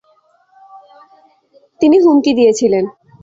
তিনি 1.81 1.97
হুমকি 1.99 2.31
দিয়েছিলেন। 2.33 2.85